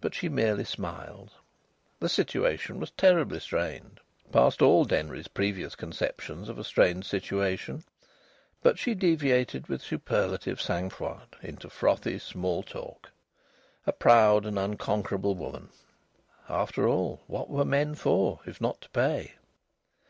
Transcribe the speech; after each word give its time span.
But 0.00 0.14
she 0.14 0.30
merely 0.30 0.64
smiled. 0.64 1.32
The 1.98 2.08
situation 2.08 2.80
was 2.80 2.92
terribly 2.92 3.40
strained, 3.40 4.00
past 4.32 4.62
all 4.62 4.86
Denry's 4.86 5.28
previous 5.28 5.74
conceptions 5.76 6.48
of 6.48 6.58
a 6.58 6.64
strained 6.64 7.04
situation; 7.04 7.84
but 8.62 8.78
she 8.78 8.94
deviated 8.94 9.66
with 9.68 9.82
superlative 9.82 10.62
sang 10.62 10.88
froid 10.88 11.36
into 11.42 11.68
frothy 11.68 12.18
small 12.18 12.62
talk. 12.62 13.10
A 13.86 13.92
proud 13.92 14.46
and 14.46 14.56
an 14.58 14.64
unconquerable 14.70 15.34
woman! 15.34 15.68
After 16.48 16.88
all, 16.88 17.20
what 17.26 17.50
were 17.50 17.66
men 17.66 17.94
for, 17.96 18.40
if 18.46 18.62
not 18.62 18.80
to 18.80 18.88
pay? 18.88 19.34